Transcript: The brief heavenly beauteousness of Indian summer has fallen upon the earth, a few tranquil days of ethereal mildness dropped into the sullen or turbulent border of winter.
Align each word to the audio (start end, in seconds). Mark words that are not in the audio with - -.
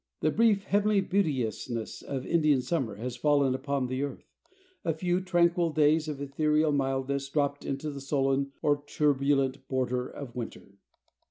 The 0.21 0.31
brief 0.31 0.63
heavenly 0.63 0.99
beauteousness 0.99 2.01
of 2.01 2.25
Indian 2.25 2.63
summer 2.63 2.95
has 2.95 3.15
fallen 3.15 3.53
upon 3.53 3.85
the 3.85 4.01
earth, 4.01 4.33
a 4.83 4.95
few 4.95 5.21
tranquil 5.21 5.69
days 5.69 6.07
of 6.07 6.19
ethereal 6.19 6.71
mildness 6.71 7.29
dropped 7.29 7.63
into 7.63 7.91
the 7.91 8.01
sullen 8.01 8.51
or 8.63 8.83
turbulent 8.87 9.67
border 9.67 10.07
of 10.07 10.35
winter. 10.35 10.79